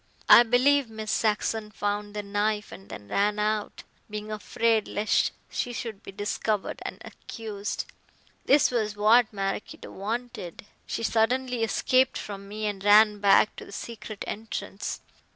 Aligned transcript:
I 0.27 0.41
believe 0.41 0.89
Miss 0.89 1.11
Saxon 1.11 1.69
found 1.69 2.15
the 2.15 2.23
knife 2.23 2.71
and 2.71 2.89
then 2.89 3.07
ran 3.07 3.37
out, 3.37 3.83
being 4.09 4.31
afraid 4.31 4.87
lest 4.87 5.31
she 5.51 5.73
should 5.73 6.01
be 6.01 6.11
discovered 6.11 6.81
and 6.83 6.97
accused. 7.05 7.85
This 8.45 8.71
was 8.71 8.95
what 8.95 9.31
Maraquito 9.31 9.91
wanted. 9.91 10.65
She 10.87 11.03
suddenly 11.03 11.61
escaped 11.61 12.17
from 12.17 12.47
me 12.47 12.65
and 12.65 12.83
ran 12.83 13.19
back 13.19 13.55
to 13.57 13.63
the 13.65 13.71
secret 13.71 14.23
entrance. 14.25 15.01